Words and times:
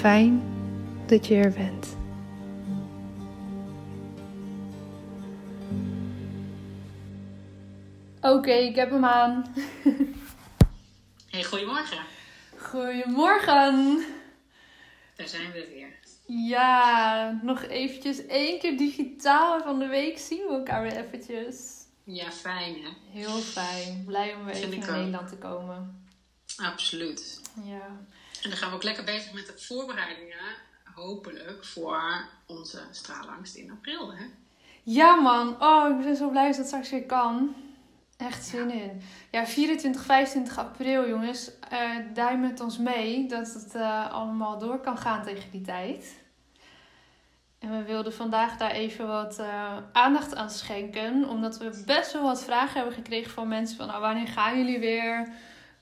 Fijn 0.00 0.42
dat 1.06 1.26
je 1.26 1.34
er 1.34 1.52
bent. 1.52 1.96
Oké, 8.20 8.50
ik 8.50 8.76
heb 8.76 8.90
hem 8.90 9.04
aan. 9.04 9.54
Hey, 11.30 11.44
goedemorgen. 11.44 11.98
Goedemorgen. 12.56 14.04
Daar 15.16 15.28
zijn 15.28 15.52
we 15.52 15.68
weer. 15.74 15.98
Ja, 16.48 17.38
nog 17.42 17.62
eventjes 17.62 18.26
één 18.26 18.58
keer 18.58 18.78
digitaal 18.78 19.60
van 19.62 19.78
de 19.78 19.86
week 19.86 20.18
zien 20.18 20.46
we 20.46 20.54
elkaar 20.54 20.82
weer 20.82 20.96
eventjes. 20.96 21.84
Ja, 22.04 22.30
fijn 22.30 22.74
hè? 22.74 22.88
Heel 23.10 23.38
fijn. 23.38 24.02
Blij 24.06 24.34
om 24.34 24.44
weer 24.44 24.54
Vind 24.54 24.66
even 24.66 24.76
ik 24.76 24.86
naar 24.86 24.90
ook. 24.90 24.96
Nederland 24.96 25.28
te 25.28 25.36
komen. 25.36 26.04
Absoluut. 26.56 27.40
Ja. 27.64 28.00
En 28.42 28.50
dan 28.50 28.58
gaan 28.58 28.68
we 28.68 28.74
ook 28.74 28.82
lekker 28.82 29.04
bezig 29.04 29.32
met 29.32 29.46
de 29.46 29.58
voorbereidingen, 29.58 30.56
hopelijk, 30.94 31.64
voor 31.64 32.28
onze 32.46 32.82
straalangst 32.90 33.54
in 33.54 33.70
april 33.70 34.12
hè? 34.12 34.24
Ja 34.82 35.14
man, 35.14 35.62
oh 35.62 35.98
ik 35.98 36.04
ben 36.04 36.16
zo 36.16 36.30
blij 36.30 36.46
dat 36.46 36.56
het 36.56 36.66
straks 36.66 36.90
weer 36.90 37.06
kan. 37.06 37.54
Echt 38.16 38.44
zin 38.44 38.70
in. 38.70 39.02
Ja, 39.30 39.46
24, 39.46 40.04
25 40.04 40.58
april 40.58 41.08
jongens, 41.08 41.50
eh 41.70 41.96
duim 42.14 42.40
met 42.40 42.60
ons 42.60 42.78
mee 42.78 43.28
dat 43.28 43.52
het 43.52 43.74
eh, 43.74 44.12
allemaal 44.12 44.58
door 44.58 44.80
kan 44.80 44.98
gaan 44.98 45.22
tegen 45.22 45.50
die 45.50 45.60
tijd. 45.60 46.18
En 47.58 47.70
we 47.70 47.82
wilden 47.82 48.14
vandaag 48.14 48.56
daar 48.56 48.70
even 48.70 49.06
wat 49.06 49.38
eh, 49.38 49.76
aandacht 49.92 50.34
aan 50.34 50.50
schenken, 50.50 51.28
omdat 51.28 51.58
we 51.58 51.82
best 51.86 52.12
wel 52.12 52.22
wat 52.22 52.44
vragen 52.44 52.76
hebben 52.76 52.94
gekregen 52.94 53.30
van 53.30 53.48
mensen 53.48 53.76
van 53.76 53.86
nou, 53.86 54.00
wanneer 54.00 54.28
gaan 54.28 54.58
jullie 54.58 54.78
weer? 54.78 55.32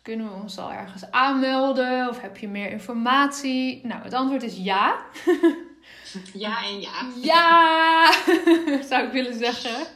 Kunnen 0.09 0.29
we 0.29 0.43
ons 0.43 0.59
al 0.59 0.73
ergens 0.73 1.11
aanmelden? 1.11 2.09
Of 2.09 2.21
heb 2.21 2.37
je 2.37 2.49
meer 2.49 2.71
informatie? 2.71 3.87
Nou, 3.87 4.03
het 4.03 4.15
antwoord 4.15 4.43
is 4.43 4.57
ja. 4.57 4.97
Ja 6.35 6.65
en 6.65 6.81
ja. 6.81 7.07
Ja, 7.23 8.13
zou 8.89 9.07
ik 9.07 9.13
willen 9.13 9.39
zeggen. 9.39 9.87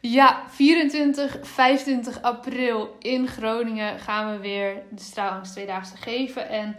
Ja, 0.00 0.42
24, 0.48 1.38
25 1.42 2.22
april 2.22 2.96
in 2.98 3.28
Groningen 3.28 3.98
gaan 3.98 4.32
we 4.32 4.38
weer 4.38 4.82
de 4.90 5.02
Straalangst 5.02 5.52
Tweedaagse 5.52 5.96
geven. 5.96 6.48
En 6.48 6.76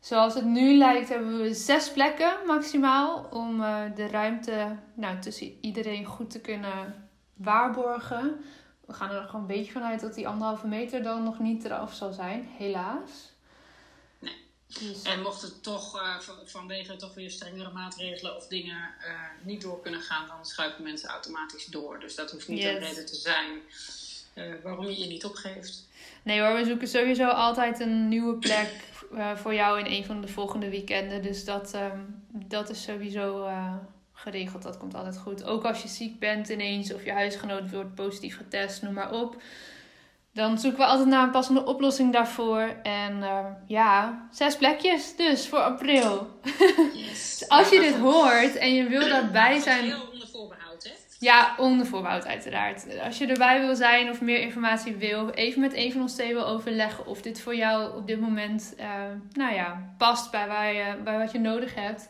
zoals 0.00 0.34
het 0.34 0.44
nu 0.44 0.76
lijkt 0.76 1.08
hebben 1.08 1.40
we 1.40 1.54
zes 1.54 1.90
plekken 1.92 2.32
maximaal 2.46 3.26
om 3.30 3.62
eh, 3.62 3.76
de 3.94 4.08
ruimte 4.08 4.76
nou, 4.94 5.18
tussen 5.18 5.52
iedereen 5.60 6.04
goed 6.04 6.30
te 6.30 6.40
kunnen 6.40 7.08
waarborgen. 7.36 8.40
We 8.90 8.96
gaan 8.96 9.10
er 9.10 9.22
gewoon 9.22 9.40
een 9.40 9.46
beetje 9.46 9.72
vanuit 9.72 10.00
dat 10.00 10.14
die 10.14 10.28
anderhalve 10.28 10.66
meter 10.66 11.02
dan 11.02 11.22
nog 11.24 11.38
niet 11.38 11.64
eraf 11.64 11.94
zal 11.94 12.12
zijn, 12.12 12.48
helaas. 12.56 13.10
Nee. 14.18 14.36
Dus, 14.66 15.02
En 15.02 15.22
mocht 15.22 15.42
het 15.42 15.62
toch 15.62 15.90
van- 16.20 16.34
vanwege 16.44 16.96
toch 16.96 17.14
weer 17.14 17.30
strengere 17.30 17.70
maatregelen 17.72 18.36
of 18.36 18.46
dingen 18.46 18.76
eh, 19.00 19.12
niet 19.42 19.60
door 19.62 19.80
kunnen 19.80 20.00
gaan, 20.00 20.26
dan 20.26 20.44
schuiven 20.46 20.82
mensen 20.82 21.08
automatisch 21.08 21.66
door. 21.66 22.00
Dus 22.00 22.14
dat 22.14 22.30
hoeft 22.30 22.48
niet 22.48 22.58
Yes. 22.62 22.72
een 22.74 22.78
reden 22.80 23.06
te 23.06 23.14
zijn 23.16 23.58
eh, 24.34 24.52
waarom 24.62 24.84
je 24.86 25.00
je 25.00 25.06
niet 25.06 25.24
opgeeft. 25.24 25.88
Nee 26.22 26.40
hoor, 26.40 26.54
we 26.54 26.64
zoeken 26.64 26.88
sowieso 26.88 27.28
altijd 27.28 27.80
een 27.80 28.08
nieuwe 28.08 28.34
plek 28.34 28.70
voor 29.34 29.54
jou 29.54 29.78
in 29.78 29.86
een 29.86 30.04
van 30.04 30.20
de 30.20 30.28
volgende 30.28 30.70
weekenden. 30.70 31.22
Dus 31.22 31.44
dat, 31.44 31.74
ehm, 31.74 32.00
dat 32.28 32.70
is 32.70 32.82
sowieso 32.82 33.44
geregeld. 34.20 34.62
Dat 34.62 34.76
komt 34.76 34.94
altijd 34.94 35.18
goed. 35.18 35.44
Ook 35.44 35.64
als 35.64 35.82
je 35.82 35.88
ziek 35.88 36.18
bent 36.18 36.48
ineens 36.48 36.94
of 36.94 37.04
je 37.04 37.12
huisgenoot 37.12 37.70
wordt 37.70 37.94
positief 37.94 38.36
getest, 38.36 38.82
noem 38.82 38.94
maar 38.94 39.12
op. 39.12 39.42
Dan 40.32 40.58
zoeken 40.58 40.80
we 40.80 40.86
altijd 40.86 41.08
naar 41.08 41.22
een 41.22 41.30
passende 41.30 41.64
oplossing 41.64 42.12
daarvoor. 42.12 42.76
En 42.82 43.22
eh, 43.22 43.44
ja, 43.66 44.26
zes 44.30 44.56
plekjes 44.56 45.16
dus 45.16 45.48
voor 45.48 45.58
april. 45.58 46.40
Yes. 46.94 47.44
Als 47.48 47.68
je 47.68 47.80
dit 47.80 47.96
hoort 47.96 48.56
en 48.56 48.74
je 48.74 48.84
wil 48.88 49.08
daarbij 49.08 49.54
dat 49.54 49.62
zijn... 49.62 49.84
Heel 49.84 50.08
onder 50.12 50.28
voorbehoud 50.28 50.84
hè? 50.84 50.90
Ja, 51.18 51.54
onder 51.56 51.86
voorbehoud 51.86 52.26
uiteraard. 52.26 53.00
Als 53.04 53.18
je 53.18 53.26
erbij 53.26 53.60
wil 53.60 53.74
zijn 53.74 54.10
of 54.10 54.20
meer 54.20 54.40
informatie 54.40 54.96
wil, 54.96 55.30
even 55.30 55.60
met 55.60 55.74
een 55.74 55.92
van 55.92 56.00
ons 56.00 56.14
twee 56.14 56.34
wil 56.34 56.46
overleggen 56.46 57.06
of 57.06 57.22
dit 57.22 57.40
voor 57.40 57.54
jou 57.56 57.96
op 57.96 58.06
dit 58.06 58.20
moment, 58.20 58.74
eh, 58.78 58.88
nou 59.32 59.54
ja, 59.54 59.94
past 59.98 60.30
bij, 60.30 60.46
waar 60.46 60.74
je, 60.74 60.96
bij 61.04 61.18
wat 61.18 61.32
je 61.32 61.38
nodig 61.38 61.74
hebt. 61.74 62.08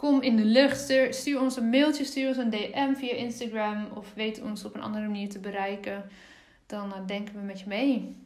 Kom 0.00 0.22
in 0.22 0.36
de 0.36 0.44
lucht, 0.44 0.80
stuur, 0.80 1.14
stuur 1.14 1.40
ons 1.40 1.56
een 1.56 1.70
mailtje, 1.70 2.04
stuur 2.04 2.28
ons 2.28 2.36
een 2.36 2.50
DM 2.50 2.94
via 2.94 3.12
Instagram 3.12 3.88
of 3.94 4.06
weet 4.14 4.40
ons 4.40 4.64
op 4.64 4.74
een 4.74 4.82
andere 4.82 5.06
manier 5.06 5.28
te 5.28 5.38
bereiken. 5.38 6.10
Dan 6.66 6.94
eh, 6.94 7.06
denken 7.06 7.34
we 7.34 7.40
met 7.40 7.60
je 7.60 7.66
mee. 7.66 8.16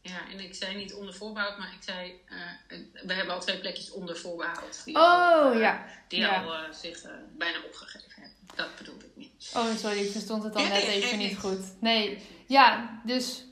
Ja, 0.00 0.28
en 0.32 0.40
ik 0.40 0.54
zei 0.54 0.76
niet 0.76 0.94
onder 0.94 1.14
voorbehoud, 1.14 1.58
maar 1.58 1.72
ik 1.76 1.82
zei, 1.82 2.20
uh, 2.28 2.78
we 3.06 3.12
hebben 3.12 3.34
al 3.34 3.40
twee 3.40 3.58
plekjes 3.58 3.90
onder 3.90 4.16
voorbehoud. 4.16 4.84
Die 4.84 4.94
oh, 4.94 5.32
al, 5.32 5.54
uh, 5.54 5.60
ja. 5.60 5.86
Die 6.08 6.20
ja. 6.20 6.42
al 6.42 6.52
uh, 6.52 6.72
zich 6.72 7.06
bijna 7.36 7.58
opgegeven 7.66 8.12
hebben. 8.14 8.38
Dat 8.54 8.76
bedoelde 8.76 9.04
ik 9.04 9.16
niet. 9.16 9.52
Oh, 9.56 9.76
sorry, 9.76 9.98
ik 9.98 10.10
verstond 10.10 10.42
het 10.42 10.52
dan 10.52 10.68
net 10.68 10.82
even 10.82 11.18
niet 11.18 11.38
goed. 11.38 11.80
Nee, 11.80 12.18
ja, 12.46 13.00
dus, 13.04 13.44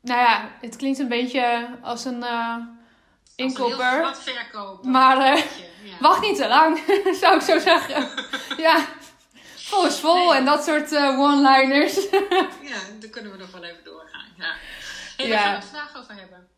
nou 0.00 0.20
ja, 0.20 0.56
het 0.60 0.76
klinkt 0.76 0.98
een 0.98 1.08
beetje 1.08 1.76
als 1.82 2.04
een 2.04 2.24
inkoper. 3.40 4.00
Wat 4.00 4.22
verkopen. 4.22 4.90
Maar 4.90 5.36
ja. 5.36 5.42
wacht 6.00 6.20
niet 6.20 6.36
te 6.36 6.48
lang, 6.48 6.78
zou 7.20 7.34
ik 7.34 7.40
zo 7.40 7.58
zeggen. 7.58 8.08
ja, 8.66 8.86
vol 9.56 9.86
is 9.86 9.98
vol 9.98 10.28
nee. 10.28 10.36
en 10.36 10.44
dat 10.44 10.64
soort 10.64 10.96
one-liners. 10.96 12.10
ja, 12.72 12.78
daar 13.00 13.10
kunnen 13.10 13.32
we 13.32 13.38
nog 13.38 13.50
wel 13.50 13.64
even 13.64 13.84
doorgaan. 13.84 14.26
Ja. 14.36 14.52
Hey, 15.16 15.26
ja. 15.26 15.60
gaan 15.60 15.88
we 15.92 15.98
over 15.98 16.14
hebben? 16.14 16.48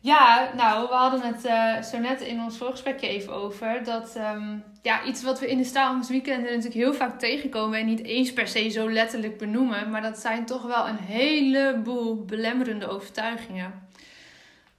Ja, 0.00 0.50
nou, 0.56 0.88
we 0.88 0.94
hadden 0.94 1.20
het 1.20 1.44
uh, 1.44 1.82
zo 1.82 1.98
net 1.98 2.20
in 2.20 2.40
ons 2.40 2.56
voorgesprekje 2.56 3.08
even 3.08 3.32
over. 3.32 3.84
Dat 3.84 4.16
um, 4.16 4.64
ja, 4.82 5.04
iets 5.04 5.22
wat 5.22 5.40
we 5.40 5.50
in 5.50 5.58
de 5.58 5.64
staalangstweekenden 5.64 6.44
natuurlijk 6.44 6.74
heel 6.74 6.94
vaak 6.94 7.18
tegenkomen. 7.18 7.78
En 7.78 7.86
niet 7.86 8.04
eens 8.04 8.32
per 8.32 8.48
se 8.48 8.68
zo 8.68 8.90
letterlijk 8.90 9.38
benoemen. 9.38 9.90
Maar 9.90 10.02
dat 10.02 10.18
zijn 10.18 10.46
toch 10.46 10.62
wel 10.62 10.88
een 10.88 10.98
heleboel 10.98 12.24
belemmerende 12.24 12.88
overtuigingen. 12.88 13.85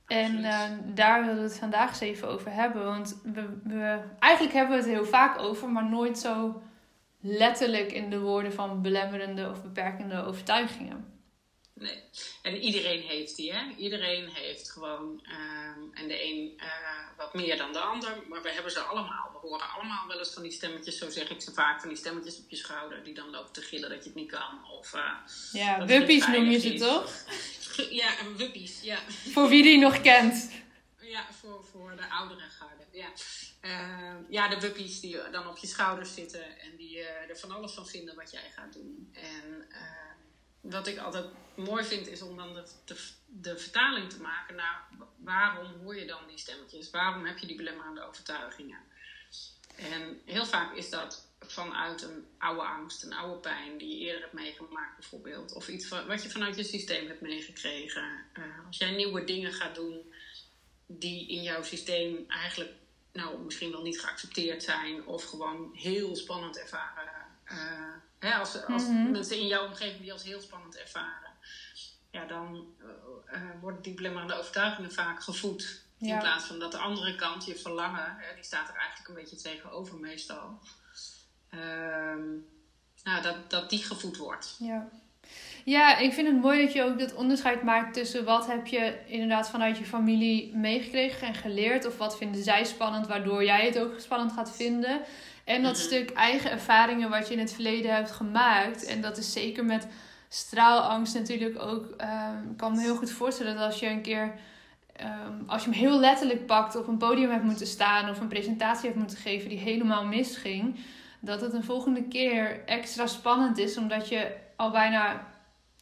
En 0.07 0.39
uh, 0.39 0.69
daar 0.85 1.25
willen 1.25 1.35
we 1.35 1.49
het 1.49 1.57
vandaag 1.57 1.89
eens 1.89 1.99
even 1.99 2.27
over 2.27 2.51
hebben. 2.53 2.85
Want 2.85 3.19
we, 3.23 3.59
we, 3.63 3.99
eigenlijk 4.19 4.55
hebben 4.55 4.77
we 4.77 4.83
het 4.83 4.93
heel 4.93 5.05
vaak 5.05 5.39
over, 5.39 5.69
maar 5.69 5.89
nooit 5.89 6.19
zo 6.19 6.61
letterlijk 7.21 7.91
in 7.91 8.09
de 8.09 8.19
woorden 8.19 8.53
van 8.53 8.81
belemmerende 8.81 9.49
of 9.49 9.63
beperkende 9.63 10.23
overtuigingen. 10.23 11.17
Nee. 11.79 12.03
En 12.41 12.55
iedereen 12.55 13.01
heeft 13.01 13.35
die, 13.35 13.53
hè? 13.53 13.73
Iedereen 13.77 14.29
heeft 14.29 14.71
gewoon, 14.71 15.21
ehm, 15.23 15.79
en 15.93 16.07
de 16.07 16.23
een 16.23 16.53
uh, 16.57 17.17
wat 17.17 17.33
meer 17.33 17.57
dan 17.57 17.73
de 17.73 17.79
ander, 17.79 18.23
maar 18.29 18.41
we 18.41 18.51
hebben 18.51 18.71
ze 18.71 18.79
allemaal. 18.79 19.29
We 19.31 19.47
horen 19.47 19.69
allemaal 19.69 20.07
wel 20.07 20.19
eens 20.19 20.33
van 20.33 20.43
die 20.43 20.51
stemmetjes, 20.51 20.97
zo 20.97 21.09
zeg 21.09 21.29
ik 21.29 21.41
ze 21.41 21.53
vaak, 21.53 21.79
van 21.79 21.89
die 21.89 21.97
stemmetjes 21.97 22.39
op 22.39 22.49
je 22.49 22.55
schouder 22.55 23.03
die 23.03 23.13
dan 23.13 23.29
lopen 23.29 23.53
te 23.53 23.61
gillen 23.61 23.89
dat 23.89 24.03
je 24.03 24.09
het 24.09 24.15
niet 24.15 24.31
kan. 24.31 24.65
Of, 24.79 24.93
uh, 24.93 25.11
ja, 25.51 25.85
wuppies 25.85 26.27
noem 26.27 26.45
je 26.45 26.59
ze 26.59 26.73
toch? 26.73 27.11
Ja, 27.89 28.13
wuppies, 28.37 28.81
ja. 28.81 28.99
Voor 29.09 29.49
wie 29.49 29.63
die 29.63 29.77
nog 29.77 30.01
kent. 30.01 30.51
Ja, 31.01 31.27
voor, 31.31 31.65
voor 31.71 31.95
de 31.95 32.09
oudere 32.09 32.49
garde, 32.49 32.83
ja. 32.91 33.09
Uh, 33.61 34.15
ja, 34.29 34.47
de 34.47 34.59
wuppies 34.59 34.99
die 34.99 35.29
dan 35.31 35.47
op 35.47 35.57
je 35.57 35.67
schouders 35.67 36.13
zitten 36.13 36.59
en 36.59 36.75
die 36.75 36.97
uh, 36.97 37.29
er 37.29 37.37
van 37.37 37.51
alles 37.51 37.73
van 37.73 37.87
vinden 37.87 38.15
wat 38.15 38.31
jij 38.31 38.51
gaat 38.55 38.73
doen. 38.73 39.09
En 39.13 39.67
wat 40.61 40.87
ik 40.87 40.97
altijd 40.97 41.25
mooi 41.55 41.83
vind, 41.83 42.07
is 42.07 42.21
om 42.21 42.37
dan 42.37 42.53
de, 42.53 42.63
de, 42.85 42.95
de, 43.25 43.57
vertaling 43.57 44.09
te 44.09 44.21
maken 44.21 44.55
naar 44.55 44.87
waarom 45.17 45.67
hoor 45.83 45.95
je 45.95 46.05
dan 46.05 46.27
die 46.27 46.37
stemmetjes? 46.37 46.89
Waarom 46.89 47.25
heb 47.25 47.37
je 47.37 47.47
die 47.47 47.55
belemmerende 47.55 48.07
overtuigingen? 48.07 48.79
En 49.75 50.21
heel 50.25 50.45
vaak 50.45 50.75
is 50.75 50.89
dat 50.89 51.26
vanuit 51.47 52.01
een 52.01 52.25
oude 52.37 52.61
angst, 52.61 53.03
een 53.03 53.13
oude 53.13 53.39
pijn 53.39 53.77
die 53.77 53.97
je 53.97 54.05
eerder 54.05 54.21
hebt 54.21 54.33
meegemaakt, 54.33 54.97
bijvoorbeeld. 54.99 55.53
Of 55.53 55.67
iets 55.67 55.87
wat 55.87 56.23
je 56.23 56.29
vanuit 56.29 56.55
je 56.55 56.63
systeem 56.63 57.07
hebt 57.07 57.21
meegekregen. 57.21 58.25
Uh, 58.33 58.43
als 58.67 58.77
jij 58.77 58.91
nieuwe 58.91 59.23
dingen 59.23 59.53
gaat 59.53 59.75
doen 59.75 60.13
die 60.85 61.27
in 61.27 61.43
jouw 61.43 61.63
systeem 61.63 62.25
eigenlijk 62.27 62.71
nou, 63.13 63.39
misschien 63.39 63.71
wel 63.71 63.81
niet 63.81 63.99
geaccepteerd 63.99 64.63
zijn, 64.63 65.05
of 65.05 65.23
gewoon 65.23 65.71
heel 65.73 66.15
spannend 66.15 66.59
ervaren. 66.59 67.25
Uh, 67.51 67.87
Hè, 68.19 68.33
als 68.33 68.65
als 68.65 68.83
mhm. 68.83 69.11
mensen 69.11 69.37
in 69.37 69.47
jouw 69.47 69.65
omgeving 69.65 70.01
die 70.01 70.11
als 70.11 70.23
heel 70.23 70.41
spannend 70.41 70.77
ervaren, 70.77 71.31
ja, 72.11 72.25
dan 72.25 72.75
uh, 73.33 73.41
worden 73.61 73.81
die 73.81 73.93
belemmerende 73.93 74.37
overtuigingen 74.37 74.91
vaak 74.91 75.23
gevoed. 75.23 75.85
In 75.99 76.19
plaats 76.19 76.45
van 76.45 76.59
dat 76.59 76.71
de 76.71 76.77
andere 76.77 77.15
kant, 77.15 77.45
je 77.45 77.55
verlangen, 77.55 78.15
hè, 78.17 78.35
die 78.35 78.43
staat 78.43 78.69
er 78.69 78.75
eigenlijk 78.75 79.09
een 79.09 79.15
beetje 79.15 79.35
tegenover 79.35 79.97
meestal. 79.97 80.59
Ehm, 81.61 82.25
nou, 83.03 83.21
dat, 83.21 83.49
dat 83.49 83.69
die 83.69 83.83
gevoed 83.83 84.17
wordt. 84.17 84.55
Ja. 84.59 84.89
Ja, 85.63 85.97
ik 85.97 86.13
vind 86.13 86.27
het 86.27 86.41
mooi 86.41 86.61
dat 86.63 86.73
je 86.73 86.83
ook 86.83 86.99
dat 86.99 87.13
onderscheid 87.13 87.63
maakt 87.63 87.93
tussen 87.93 88.25
wat 88.25 88.47
heb 88.47 88.67
je 88.67 88.97
inderdaad 89.05 89.49
vanuit 89.49 89.77
je 89.77 89.85
familie 89.85 90.55
meegekregen 90.55 91.27
en 91.27 91.33
geleerd. 91.33 91.85
Of 91.85 91.97
wat 91.97 92.17
vinden 92.17 92.43
zij 92.43 92.63
spannend, 92.63 93.07
waardoor 93.07 93.43
jij 93.43 93.65
het 93.65 93.79
ook 93.79 93.99
spannend 93.99 94.31
gaat 94.31 94.55
vinden. 94.55 95.01
En 95.43 95.63
dat 95.63 95.73
mhm. 95.73 95.81
stuk 95.81 96.09
eigen 96.09 96.51
ervaringen 96.51 97.09
wat 97.09 97.27
je 97.27 97.33
in 97.33 97.39
het 97.39 97.53
verleden 97.53 97.95
hebt 97.95 98.11
gemaakt. 98.11 98.85
En 98.85 99.01
dat 99.01 99.17
is 99.17 99.31
zeker 99.31 99.65
met 99.65 99.87
straalangst 100.29 101.13
natuurlijk 101.13 101.59
ook. 101.59 101.83
Um, 101.85 102.51
ik 102.51 102.57
kan 102.57 102.75
me 102.75 102.81
heel 102.81 102.95
goed 102.95 103.11
voorstellen 103.11 103.55
dat 103.55 103.65
als 103.65 103.79
je 103.79 103.87
een 103.87 104.01
keer. 104.01 104.33
Um, 105.01 105.43
als 105.47 105.63
je 105.63 105.69
hem 105.69 105.79
heel 105.79 105.99
letterlijk 105.99 106.45
pakt, 106.45 106.75
op 106.75 106.87
een 106.87 106.97
podium 106.97 107.29
hebt 107.29 107.43
moeten 107.43 107.67
staan 107.67 108.09
of 108.09 108.19
een 108.19 108.27
presentatie 108.27 108.85
hebt 108.85 108.99
moeten 108.99 109.17
geven 109.17 109.49
die 109.49 109.57
helemaal 109.57 110.05
misging, 110.05 110.79
dat 111.27 111.41
het 111.41 111.53
een 111.53 111.63
volgende 111.63 112.07
keer 112.07 112.65
extra 112.65 113.07
spannend 113.07 113.57
is, 113.57 113.77
omdat 113.77 114.09
je 114.09 114.35
al 114.55 114.71
bijna 114.71 115.27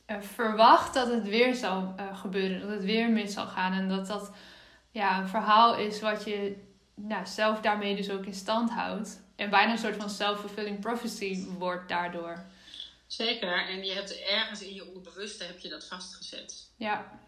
uh, 0.07 0.21
verwacht 0.21 0.93
dat 0.93 1.07
het 1.07 1.27
weer 1.27 1.55
zal 1.55 1.93
uh, 1.99 2.17
gebeuren, 2.17 2.59
dat 2.59 2.69
het 2.69 2.83
weer 2.83 3.09
mis 3.09 3.33
zal 3.33 3.47
gaan 3.47 3.73
en 3.73 3.89
dat 3.89 4.07
dat 4.07 4.31
ja, 4.91 5.19
een 5.19 5.27
verhaal 5.27 5.77
is 5.77 6.01
wat 6.01 6.23
je 6.23 6.55
nou, 6.95 7.25
zelf 7.25 7.59
daarmee 7.59 7.95
dus 7.95 8.09
ook 8.09 8.25
in 8.25 8.33
stand 8.33 8.69
houdt. 8.69 9.23
En 9.35 9.49
bijna 9.49 9.71
een 9.71 9.77
soort 9.77 9.95
van 9.95 10.09
self-fulfilling 10.09 10.79
prophecy 10.79 11.45
wordt 11.57 11.89
daardoor. 11.89 12.45
Zeker, 13.07 13.67
en 13.67 13.85
je 13.85 13.93
hebt 13.93 14.19
ergens 14.19 14.61
in 14.61 14.73
je 14.73 14.87
onderbewuste 14.87 15.43
heb 15.43 15.59
je 15.59 15.69
dat 15.69 15.87
vastgezet. 15.87 16.71
Ja. 16.75 17.19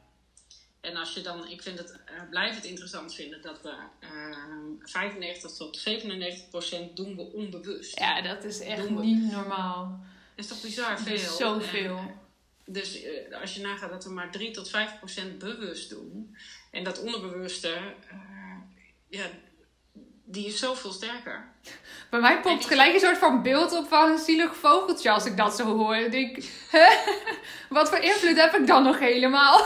En 0.82 0.96
als 0.96 1.14
je 1.14 1.22
dan, 1.22 1.48
ik 1.48 1.62
vind 1.62 1.78
het, 1.78 1.90
uh, 1.90 2.30
blijf 2.30 2.56
het 2.56 2.64
interessant 2.64 3.14
vinden 3.14 3.42
dat 3.42 3.62
we 3.62 3.74
uh, 4.00 4.90
95 4.90 5.52
tot 5.52 5.78
97 5.78 6.50
procent 6.50 6.96
doen 6.96 7.16
we 7.16 7.22
onbewust. 7.22 8.00
Ja, 8.00 8.22
dat 8.22 8.44
is 8.44 8.60
echt 8.60 8.90
niet 8.90 9.32
normaal. 9.32 10.00
Dat 10.36 10.46
is 10.46 10.48
toch 10.48 10.62
bizar 10.62 11.00
veel? 11.00 11.14
Is 11.14 11.38
zoveel. 11.38 11.98
En, 11.98 12.20
dus 12.66 13.04
uh, 13.04 13.42
als 13.42 13.54
je 13.54 13.62
nagaat 13.62 13.90
dat 13.90 14.04
we 14.04 14.10
maar 14.10 14.32
3 14.32 14.52
tot 14.52 14.70
5 14.70 14.98
procent 14.98 15.38
bewust 15.38 15.90
doen. 15.90 16.38
En 16.72 16.84
dat 16.84 17.02
onderbewuste, 17.02 17.78
ja, 19.10 19.26
die 20.30 20.48
is 20.48 20.60
zoveel 20.60 20.92
sterker. 20.92 21.52
Bij 22.10 22.20
mij 22.20 22.42
popt 22.42 22.66
gelijk 22.66 22.94
een 22.94 23.00
soort 23.00 23.18
van 23.18 23.44
beeld 23.44 23.72
op 23.72 23.88
van 23.88 24.12
een 24.12 24.18
zielig 24.18 24.56
vogeltje 24.56 25.12
als 25.12 25.26
ik 25.26 25.38
dat 25.38 25.56
zo 25.56 25.78
hoor. 25.78 25.96
Ik 25.96 26.12
denk, 26.12 26.38
wat 27.70 27.90
voor 27.90 28.00
invloed 28.00 28.38
heb 28.38 28.54
ik 28.54 28.68
dan 28.68 28.84
nog 28.84 29.00
helemaal? 29.00 29.66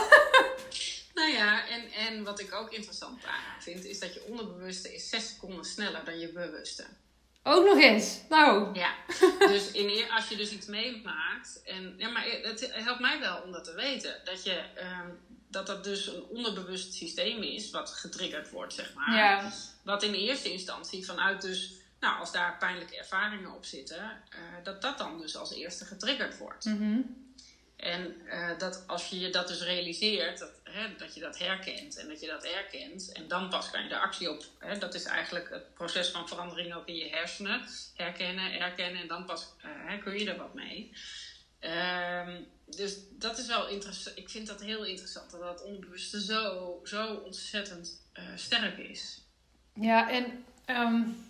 nou 1.22 1.34
ja, 1.34 1.68
en, 1.68 1.92
en 1.92 2.24
wat 2.24 2.40
ik 2.40 2.54
ook 2.54 2.72
interessant 2.72 3.20
vind, 3.58 3.84
is 3.84 3.98
dat 3.98 4.14
je 4.14 4.24
onderbewuste 4.28 4.94
is 4.94 5.08
6 5.08 5.28
seconden 5.28 5.64
sneller 5.64 6.04
dan 6.04 6.18
je 6.18 6.28
bewuste. 6.28 6.84
Ook 7.42 7.64
nog 7.64 7.78
eens. 7.78 8.20
Nou. 8.28 8.74
Ja. 8.74 8.94
Dus 9.52 9.70
in, 9.70 10.10
als 10.10 10.28
je 10.28 10.36
dus 10.36 10.50
iets 10.50 10.66
meemaakt. 10.66 11.62
En, 11.64 11.94
ja, 11.96 12.08
maar 12.08 12.24
het 12.42 12.70
helpt 12.72 13.00
mij 13.00 13.20
wel 13.20 13.42
om 13.42 13.52
dat 13.52 13.64
te 13.64 13.74
weten. 13.74 14.20
Dat 14.24 14.44
je 14.44 14.64
um, 14.78 15.18
dat 15.48 15.66
dat 15.66 15.84
dus 15.84 16.06
een 16.06 16.22
onderbewust 16.22 16.94
systeem 16.94 17.42
is, 17.42 17.70
wat 17.70 17.90
getriggerd 17.90 18.50
wordt, 18.50 18.74
zeg 18.74 18.94
maar. 18.94 19.14
Ja. 19.16 19.52
Wat 19.82 20.02
in 20.02 20.14
eerste 20.14 20.52
instantie 20.52 21.04
vanuit 21.04 21.42
dus, 21.42 21.72
nou, 22.00 22.18
als 22.18 22.32
daar 22.32 22.56
pijnlijke 22.58 22.96
ervaringen 22.96 23.54
op 23.54 23.64
zitten, 23.64 24.22
uh, 24.30 24.64
dat 24.64 24.82
dat 24.82 24.98
dan 24.98 25.20
dus 25.20 25.36
als 25.36 25.54
eerste 25.54 25.84
getriggerd 25.84 26.38
wordt. 26.38 26.64
Mm 26.64 27.21
En 27.82 28.16
uh, 28.26 28.58
dat 28.58 28.84
als 28.86 29.08
je 29.08 29.20
je 29.20 29.30
dat 29.30 29.48
dus 29.48 29.62
realiseert, 29.62 30.38
dat, 30.38 30.52
hè, 30.64 30.96
dat 30.96 31.14
je 31.14 31.20
dat 31.20 31.38
herkent 31.38 31.96
en 31.96 32.08
dat 32.08 32.20
je 32.20 32.26
dat 32.26 32.44
erkent, 32.44 33.12
en 33.12 33.28
dan 33.28 33.48
pas 33.48 33.70
kan 33.70 33.82
je 33.82 33.88
de 33.88 33.98
actie 33.98 34.30
op. 34.30 34.44
Hè, 34.58 34.78
dat 34.78 34.94
is 34.94 35.04
eigenlijk 35.04 35.50
het 35.50 35.74
proces 35.74 36.08
van 36.08 36.28
verandering 36.28 36.74
ook 36.74 36.86
in 36.86 36.94
je 36.94 37.08
hersenen. 37.08 37.60
Herkennen, 37.94 38.60
erkennen 38.60 39.02
en 39.02 39.08
dan 39.08 39.24
pas 39.24 39.54
hè, 39.56 39.98
kun 39.98 40.18
je 40.18 40.30
er 40.30 40.36
wat 40.36 40.54
mee. 40.54 40.92
Um, 41.60 42.46
dus 42.76 42.96
dat 43.10 43.38
is 43.38 43.46
wel 43.46 43.68
interessant. 43.68 44.18
Ik 44.18 44.30
vind 44.30 44.46
dat 44.46 44.60
heel 44.60 44.84
interessant 44.84 45.30
dat 45.30 45.40
dat 45.40 45.62
onbewuste 45.62 46.22
zo, 46.22 46.80
zo 46.84 47.14
ontzettend 47.14 48.02
uh, 48.14 48.24
sterk 48.36 48.78
is. 48.78 49.20
Ja, 49.74 50.10
en 50.10 50.44
um, 50.66 51.24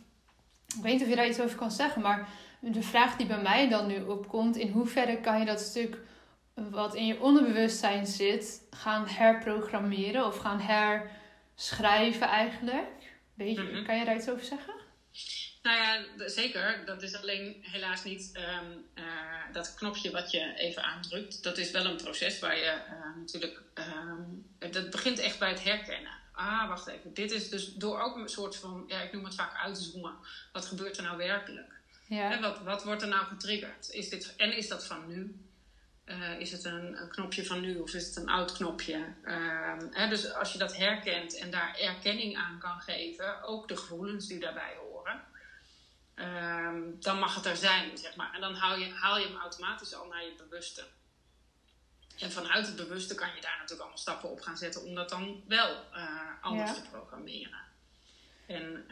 ik 0.76 0.82
weet 0.82 0.92
niet 0.92 1.02
of 1.02 1.08
je 1.08 1.16
daar 1.16 1.28
iets 1.28 1.40
over 1.40 1.58
kan 1.58 1.70
zeggen, 1.70 2.02
maar 2.02 2.28
de 2.60 2.82
vraag 2.82 3.16
die 3.16 3.26
bij 3.26 3.42
mij 3.42 3.68
dan 3.68 3.86
nu 3.86 4.02
opkomt: 4.02 4.56
in 4.56 4.70
hoeverre 4.70 5.20
kan 5.20 5.38
je 5.38 5.44
dat 5.44 5.60
stuk 5.60 5.98
wat 6.54 6.94
in 6.94 7.06
je 7.06 7.20
onderbewustzijn 7.20 8.06
zit 8.06 8.62
gaan 8.70 9.08
herprogrammeren 9.08 10.26
of 10.26 10.36
gaan 10.36 10.60
herschrijven 10.60 12.26
eigenlijk? 12.26 13.10
Weet 13.34 13.56
je, 13.56 13.62
mm 13.62 13.84
Kan 13.84 13.98
je 13.98 14.04
daar 14.04 14.16
iets 14.16 14.28
over 14.28 14.44
zeggen? 14.44 14.74
Nou 15.62 15.76
ja, 15.76 16.28
zeker. 16.28 16.82
Dat 16.84 17.02
is 17.02 17.16
alleen 17.16 17.56
helaas 17.60 18.04
niet 18.04 18.30
um, 18.34 18.84
uh, 18.94 19.04
dat 19.52 19.74
knopje 19.74 20.10
wat 20.10 20.30
je 20.30 20.54
even 20.56 20.82
aandrukt. 20.82 21.42
Dat 21.42 21.58
is 21.58 21.70
wel 21.70 21.84
een 21.84 21.96
proces 21.96 22.38
waar 22.38 22.56
je 22.56 22.80
uh, 22.88 23.16
natuurlijk. 23.16 23.62
Um, 23.74 24.46
dat 24.70 24.90
begint 24.90 25.18
echt 25.18 25.38
bij 25.38 25.48
het 25.48 25.62
herkennen. 25.62 26.20
Ah, 26.32 26.68
wacht 26.68 26.86
even. 26.86 27.14
Dit 27.14 27.30
is 27.30 27.48
dus 27.48 27.74
door 27.74 28.00
ook 28.00 28.16
een 28.16 28.28
soort 28.28 28.56
van. 28.56 28.84
Ja, 28.86 29.00
ik 29.00 29.12
noem 29.12 29.24
het 29.24 29.34
vaak 29.34 29.56
uitzoomen. 29.56 30.14
Wat 30.52 30.66
gebeurt 30.66 30.96
er 30.96 31.02
nou 31.02 31.16
werkelijk? 31.16 31.80
Ja. 32.06 32.40
wat, 32.40 32.62
wat 32.62 32.84
wordt 32.84 33.02
er 33.02 33.08
nou 33.08 33.24
getriggerd? 33.24 33.90
Is 33.90 34.08
dit, 34.08 34.36
en 34.36 34.56
is 34.56 34.68
dat 34.68 34.86
van 34.86 35.08
nu? 35.08 35.36
Uh, 36.06 36.40
is 36.40 36.52
het 36.52 36.64
een, 36.64 37.00
een, 37.00 37.08
knopje 37.08 37.46
van 37.46 37.60
nu 37.60 37.78
of 37.78 37.94
is 37.94 38.06
het 38.06 38.16
een 38.16 38.28
oud 38.28 38.52
knopje? 38.52 39.14
Uh, 39.24 39.76
hè, 39.90 40.08
dus 40.08 40.32
als 40.32 40.52
je 40.52 40.58
dat 40.58 40.76
herkent 40.76 41.36
en 41.36 41.50
daar 41.50 41.74
erkenning 41.78 42.36
aan 42.36 42.58
kan 42.58 42.80
geven, 42.80 43.42
ook 43.42 43.68
de 43.68 43.76
gevoelens 43.76 44.26
die 44.26 44.40
daarbij 44.40 44.76
horen, 44.80 45.20
uh, 46.14 46.92
dan 47.00 47.18
mag 47.18 47.34
het 47.34 47.46
er 47.46 47.56
zijn, 47.56 47.98
zeg 47.98 48.16
maar. 48.16 48.34
En 48.34 48.40
dan 48.40 48.54
haal 48.54 48.76
je, 48.76 48.92
haal 48.92 49.18
je 49.18 49.26
hem 49.26 49.36
automatisch 49.36 49.94
al 49.94 50.06
naar 50.06 50.24
je 50.24 50.34
bewuste. 50.36 50.84
En 52.18 52.32
vanuit 52.32 52.66
het 52.66 52.76
bewuste 52.76 53.14
kan 53.14 53.34
je 53.34 53.40
daar 53.40 53.56
natuurlijk 53.56 53.80
allemaal 53.80 53.98
stappen 53.98 54.30
op 54.30 54.40
gaan 54.40 54.56
zetten 54.56 54.82
om 54.82 54.94
dat 54.94 55.08
dan 55.08 55.42
wel 55.48 55.84
uh, 55.94 56.20
anders 56.40 56.70
ja. 56.70 56.76
te 56.76 56.88
programmeren. 56.90 57.60
En 58.46 58.86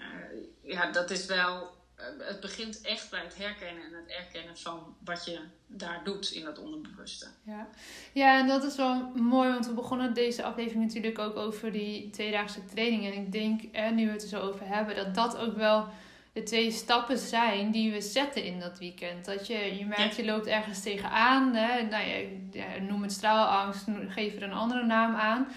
ja, 0.62 0.92
dat 0.92 1.10
is 1.10 1.26
wel 1.26 1.62
eh, 1.62 1.79
het 2.18 2.40
begint 2.40 2.80
echt 2.80 3.10
bij 3.10 3.20
het 3.20 3.36
herkennen 3.36 3.82
en 3.82 3.92
het 3.92 4.10
erkennen 4.10 4.56
van 4.56 4.96
wat 5.04 5.24
je 5.24 5.40
daar 5.66 6.00
doet 6.04 6.30
in 6.30 6.44
dat 6.44 6.58
onderbewuste. 6.58 7.26
Ja, 7.42 7.68
ja 8.12 8.38
en 8.38 8.46
dat 8.46 8.64
is 8.64 8.76
wel 8.76 9.12
mooi, 9.14 9.50
want 9.50 9.66
we 9.66 9.72
begonnen 9.72 10.14
deze 10.14 10.42
aflevering 10.42 10.84
natuurlijk 10.84 11.18
ook 11.18 11.36
over 11.36 11.72
die 11.72 12.10
tweedaagse 12.10 12.64
training. 12.64 13.06
En 13.06 13.12
ik 13.12 13.32
denk, 13.32 13.62
en 13.62 13.94
nu 13.94 14.06
we 14.06 14.12
het 14.12 14.22
er 14.22 14.28
zo 14.28 14.40
over 14.40 14.66
hebben, 14.66 14.96
dat 14.96 15.14
dat 15.14 15.36
ook 15.36 15.56
wel 15.56 15.88
de 16.32 16.42
twee 16.42 16.70
stappen 16.70 17.18
zijn 17.18 17.70
die 17.70 17.92
we 17.92 18.00
zetten 18.00 18.44
in 18.44 18.60
dat 18.60 18.78
weekend. 18.78 19.24
Dat 19.24 19.46
je, 19.46 19.76
je 19.78 19.86
merkt, 19.86 20.16
je 20.16 20.24
loopt 20.24 20.46
ergens 20.46 20.82
tegenaan. 20.82 21.54
Hè? 21.54 21.82
Nou, 21.82 22.04
ja, 22.52 22.78
noem 22.80 23.02
het 23.02 23.12
straalangst, 23.12 23.84
geef 24.08 24.34
er 24.34 24.42
een 24.42 24.52
andere 24.52 24.84
naam 24.84 25.14
aan. 25.14 25.48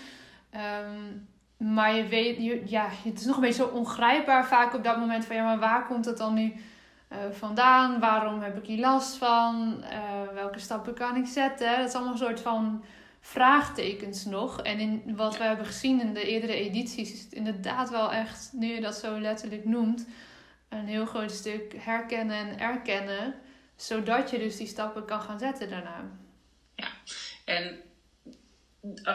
Um, 0.56 1.28
maar 1.64 1.96
je 1.96 2.08
weet, 2.08 2.38
je, 2.38 2.62
ja, 2.66 2.88
het 3.04 3.20
is 3.20 3.26
nog 3.26 3.36
een 3.36 3.42
beetje 3.42 3.64
zo 3.64 3.70
ongrijpbaar 3.70 4.46
vaak 4.46 4.74
op 4.74 4.84
dat 4.84 4.98
moment 4.98 5.26
van 5.26 5.36
ja, 5.36 5.44
maar 5.44 5.60
waar 5.60 5.86
komt 5.86 6.06
het 6.06 6.18
dan 6.18 6.34
nu 6.34 6.54
uh, 7.12 7.18
vandaan? 7.32 8.00
Waarom 8.00 8.42
heb 8.42 8.58
ik 8.58 8.66
hier 8.66 8.80
last 8.80 9.16
van? 9.16 9.84
Uh, 9.84 10.34
welke 10.34 10.60
stappen 10.60 10.94
kan 10.94 11.16
ik 11.16 11.28
zetten? 11.28 11.78
Dat 11.78 11.88
is 11.88 11.94
allemaal 11.94 12.12
een 12.12 12.18
soort 12.18 12.42
van 12.42 12.84
vraagtekens 13.20 14.26
nog. 14.26 14.62
En 14.62 14.80
in 14.80 15.16
wat 15.16 15.38
we 15.38 15.44
hebben 15.44 15.66
gezien 15.66 16.02
in 16.02 16.14
de 16.14 16.28
eerdere 16.28 16.54
edities 16.54 17.14
is 17.14 17.24
het 17.24 17.34
inderdaad 17.34 17.90
wel 17.90 18.12
echt, 18.12 18.50
nu 18.54 18.68
je 18.68 18.82
dat 18.82 18.96
zo 18.96 19.20
letterlijk 19.20 19.66
noemt, 19.66 20.08
een 20.70 20.88
heel 20.88 21.06
groot 21.06 21.32
stuk 21.32 21.76
herkennen 21.78 22.38
en 22.38 22.60
erkennen, 22.60 23.34
zodat 23.76 24.30
je 24.30 24.38
dus 24.38 24.58
die 24.58 24.68
stappen 24.68 25.06
kan 25.06 25.22
gaan 25.22 25.40
zetten 25.40 25.70
daarna. 25.70 26.10
Ja, 26.76 26.88
en 27.46 27.80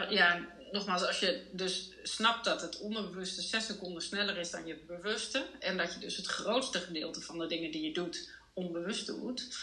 ja, 0.08 0.46
nogmaals, 0.72 1.06
als 1.06 1.20
je 1.20 1.46
dus 1.52 1.92
snapt 2.02 2.44
dat 2.44 2.60
het 2.60 2.78
onderbewuste 2.78 3.42
6 3.42 3.66
seconden 3.66 4.02
sneller 4.02 4.36
is 4.36 4.50
dan 4.50 4.66
je 4.66 4.76
bewuste. 4.86 5.46
En 5.60 5.76
dat 5.76 5.92
je 5.92 6.00
dus 6.00 6.16
het 6.16 6.26
grootste 6.26 6.78
gedeelte 6.78 7.20
van 7.20 7.38
de 7.38 7.46
dingen 7.46 7.70
die 7.70 7.82
je 7.82 7.92
doet 7.92 8.30
onbewust 8.52 9.06
doet. 9.06 9.56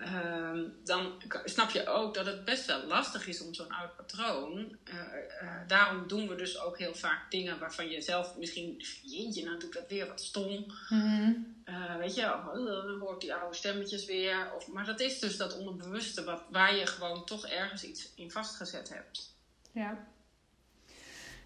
Uh, 0.00 0.60
dan 0.84 1.22
snap 1.44 1.70
je 1.70 1.86
ook 1.86 2.14
dat 2.14 2.26
het 2.26 2.44
best 2.44 2.66
wel 2.66 2.86
lastig 2.86 3.26
is 3.26 3.40
om 3.40 3.54
zo'n 3.54 3.72
oud 3.72 3.96
patroon. 3.96 4.76
Uh, 4.84 4.94
uh, 5.42 5.50
daarom 5.66 6.08
doen 6.08 6.28
we 6.28 6.34
dus 6.34 6.60
ook 6.60 6.78
heel 6.78 6.94
vaak 6.94 7.30
dingen 7.30 7.58
waarvan 7.58 7.88
je 7.88 8.00
zelf 8.00 8.36
misschien. 8.36 8.84
Jeetje, 9.02 9.44
nou 9.44 9.58
doe 9.58 9.68
ik 9.68 9.74
dat 9.74 9.88
weer 9.88 10.06
wat 10.06 10.20
stom. 10.20 10.66
Mm-hmm. 10.88 11.56
weet 11.98 12.14
je, 12.14 12.34
of, 12.34 12.44
dan 12.44 12.98
hoor 12.98 13.14
ik 13.14 13.20
die 13.20 13.34
oude 13.34 13.56
stemmetjes 13.56 14.04
weer. 14.04 14.52
Of, 14.56 14.68
maar 14.68 14.86
dat 14.86 15.00
is 15.00 15.18
dus 15.18 15.36
dat 15.36 15.58
onderbewuste 15.58 16.24
wat, 16.24 16.42
waar 16.50 16.76
je 16.76 16.86
gewoon 16.86 17.24
toch 17.26 17.46
ergens 17.46 17.84
iets 17.84 18.12
in 18.14 18.30
vastgezet 18.30 18.88
hebt. 18.88 19.38
Ja. 19.72 20.08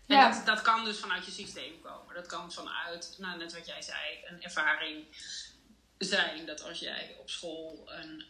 En 0.07 0.17
ja. 0.17 0.31
dat, 0.31 0.47
dat 0.47 0.63
kan 0.63 0.85
dus 0.85 0.99
vanuit 0.99 1.25
je 1.25 1.31
systeem 1.31 1.81
komen. 1.83 2.15
Dat 2.15 2.27
kan 2.27 2.53
vanuit, 2.53 3.15
nou, 3.19 3.39
net 3.39 3.55
wat 3.55 3.67
jij 3.67 3.83
zei, 3.83 4.25
een 4.25 4.43
ervaring 4.43 5.07
zijn. 5.99 6.47
Dat 6.47 6.63
als 6.63 6.79
jij 6.79 7.17
op 7.21 7.31
school 7.31 7.83
een 7.87 8.25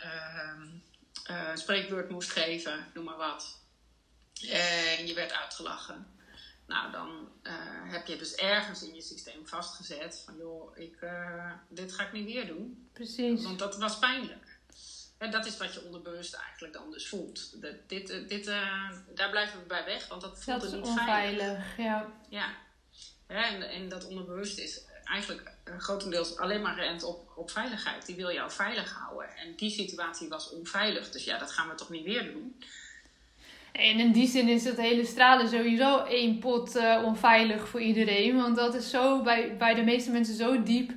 uh, 1.30 1.56
spreekbeurt 1.56 2.10
moest 2.10 2.30
geven, 2.30 2.90
noem 2.94 3.04
maar 3.04 3.16
wat. 3.16 3.58
En 4.50 5.06
je 5.06 5.14
werd 5.14 5.32
uitgelachen. 5.32 6.06
Nou, 6.66 6.92
dan 6.92 7.28
uh, 7.42 7.52
heb 7.92 8.06
je 8.06 8.16
dus 8.16 8.34
ergens 8.34 8.82
in 8.82 8.94
je 8.94 9.02
systeem 9.02 9.46
vastgezet 9.46 10.22
van 10.24 10.36
joh, 10.36 10.78
ik, 10.78 11.00
uh, 11.00 11.52
dit 11.68 11.92
ga 11.92 12.06
ik 12.06 12.12
niet 12.12 12.24
weer 12.24 12.46
doen. 12.46 12.88
Precies. 12.92 13.42
Want 13.42 13.58
dat 13.58 13.76
was 13.76 13.98
pijnlijk. 13.98 14.43
En 15.18 15.30
dat 15.30 15.46
is 15.46 15.56
wat 15.56 15.74
je 15.74 15.84
onderbewust 15.84 16.34
eigenlijk 16.34 16.74
dan 16.74 16.90
dus 16.90 17.08
voelt. 17.08 17.62
Dat, 17.62 17.74
dit, 17.86 18.10
eh, 18.10 18.28
dit, 18.28 18.46
uh, 18.46 18.90
daar 19.14 19.30
blijven 19.30 19.60
we 19.60 19.66
bij 19.66 19.84
weg, 19.84 20.08
want 20.08 20.20
dat 20.20 20.42
voelt 20.42 20.60
dat 20.60 20.72
er 20.72 20.76
niet 20.76 20.86
onveilig. 20.86 21.44
veilig. 21.44 21.76
Ja. 21.76 22.12
ja. 22.28 22.54
en, 23.26 23.62
en 23.62 23.88
dat 23.88 24.06
onderbewust 24.06 24.58
is 24.58 24.82
eigenlijk 25.04 25.50
grotendeels 25.78 26.36
alleen 26.36 26.60
maar 26.60 26.74
rent 26.74 27.02
op, 27.02 27.32
op 27.36 27.50
veiligheid. 27.50 28.06
Die 28.06 28.16
wil 28.16 28.32
jou 28.32 28.50
veilig 28.50 28.92
houden. 28.92 29.36
En 29.36 29.54
die 29.56 29.70
situatie 29.70 30.28
was 30.28 30.50
onveilig. 30.50 31.10
Dus 31.10 31.24
ja, 31.24 31.38
dat 31.38 31.52
gaan 31.52 31.68
we 31.68 31.74
toch 31.74 31.90
niet 31.90 32.04
weer 32.04 32.32
doen. 32.32 32.56
En 33.72 33.98
in 33.98 34.12
die 34.12 34.28
zin 34.28 34.48
is 34.48 34.64
het 34.64 34.76
hele 34.76 35.04
stralen 35.04 35.48
sowieso 35.48 36.04
één 36.04 36.38
pot 36.38 36.76
uh, 36.76 37.02
onveilig 37.04 37.68
voor 37.68 37.80
iedereen. 37.80 38.36
Want 38.36 38.56
dat 38.56 38.74
is 38.74 38.90
zo 38.90 39.22
bij, 39.22 39.56
bij 39.56 39.74
de 39.74 39.82
meeste 39.82 40.10
mensen 40.10 40.34
zo 40.34 40.62
diep 40.62 40.92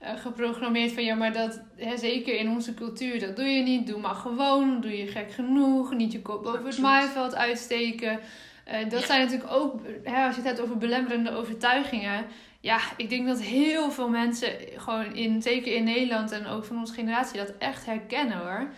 geprogrammeerd 0.00 0.92
van 0.92 1.04
ja, 1.04 1.14
maar 1.14 1.32
dat, 1.32 1.60
hè, 1.76 1.96
zeker 1.96 2.38
in 2.38 2.50
onze 2.50 2.74
cultuur, 2.74 3.20
dat 3.20 3.36
doe 3.36 3.44
je 3.44 3.62
niet. 3.62 3.86
Doe 3.86 4.00
maar 4.00 4.14
gewoon, 4.14 4.80
doe 4.80 4.96
je 4.96 5.06
gek 5.06 5.32
genoeg, 5.32 5.94
niet 5.94 6.12
je 6.12 6.22
kop 6.22 6.46
over 6.46 6.66
het 6.66 6.78
maaiveld 6.78 7.34
uitsteken. 7.34 8.20
Uh, 8.68 8.90
dat 8.90 9.02
zijn 9.02 9.20
natuurlijk 9.20 9.52
ook, 9.52 9.80
hè, 10.04 10.26
als 10.26 10.34
je 10.34 10.40
het 10.40 10.50
hebt 10.50 10.60
over 10.60 10.78
belemmerende 10.78 11.30
overtuigingen. 11.30 12.26
Ja, 12.60 12.78
ik 12.96 13.08
denk 13.08 13.26
dat 13.26 13.40
heel 13.40 13.90
veel 13.90 14.08
mensen 14.08 14.52
gewoon 14.76 15.14
in, 15.14 15.42
zeker 15.42 15.74
in 15.74 15.84
Nederland 15.84 16.32
en 16.32 16.46
ook 16.46 16.64
van 16.64 16.78
onze 16.78 16.92
generatie, 16.92 17.38
dat 17.38 17.52
echt 17.58 17.86
herkennen 17.86 18.38
hoor. 18.38 18.68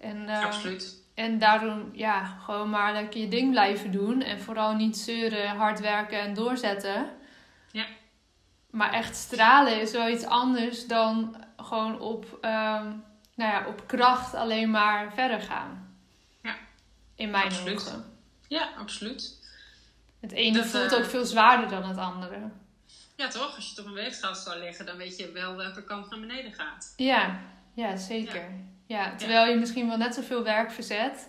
En, 0.00 0.22
uh, 0.28 0.44
Absoluut. 0.44 1.02
En 1.14 1.38
daarom, 1.38 1.90
ja, 1.92 2.24
gewoon 2.24 2.70
maar 2.70 2.92
lekker 2.92 3.20
je 3.20 3.28
ding 3.28 3.50
blijven 3.50 3.90
doen. 3.90 4.22
En 4.22 4.40
vooral 4.40 4.74
niet 4.74 4.96
zeuren, 4.96 5.48
hard 5.48 5.80
werken 5.80 6.20
en 6.20 6.34
doorzetten. 6.34 7.06
Maar 8.74 8.92
echt 8.92 9.16
stralen 9.16 9.80
is 9.80 9.92
wel 9.92 10.08
iets 10.08 10.24
anders 10.24 10.86
dan 10.86 11.44
gewoon 11.56 12.00
op, 12.00 12.24
um, 12.24 13.04
nou 13.34 13.52
ja, 13.52 13.64
op 13.66 13.86
kracht 13.86 14.34
alleen 14.34 14.70
maar 14.70 15.12
verder 15.12 15.40
gaan. 15.40 15.96
Ja. 16.42 16.54
In 17.14 17.30
mijn 17.30 17.44
absoluut. 17.44 17.80
ogen. 17.80 18.04
Ja, 18.48 18.68
absoluut. 18.78 19.42
Het 20.20 20.32
ene 20.32 20.64
voelt 20.64 20.92
uh, 20.92 20.98
ook 20.98 21.04
veel 21.04 21.24
zwaarder 21.24 21.68
dan 21.68 21.88
het 21.88 21.98
andere. 21.98 22.50
Ja, 23.16 23.28
toch? 23.28 23.56
Als 23.56 23.64
je 23.64 23.70
het 23.70 23.80
op 23.80 23.86
een 23.86 23.92
weegschaal 23.92 24.34
zou 24.34 24.58
leggen, 24.58 24.86
dan 24.86 24.96
weet 24.96 25.16
je 25.16 25.32
wel 25.32 25.56
welke 25.56 25.84
kant 25.84 26.10
naar 26.10 26.20
beneden 26.20 26.52
gaat. 26.52 26.92
Ja, 26.96 27.40
ja 27.74 27.96
zeker. 27.96 28.50
Ja. 28.86 29.04
ja 29.04 29.16
terwijl 29.16 29.50
je 29.50 29.58
misschien 29.58 29.88
wel 29.88 29.96
net 29.96 30.14
zoveel 30.14 30.42
werk 30.42 30.70
verzet, 30.70 31.28